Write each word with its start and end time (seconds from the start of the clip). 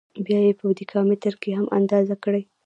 بیا 0.25 0.39
یې 0.45 0.53
په 0.59 0.65
دېکا 0.77 0.99
متره 1.09 1.37
کې 1.41 1.51
هم 1.57 1.65
اندازه 1.77 2.15
کړئ. 2.23 2.43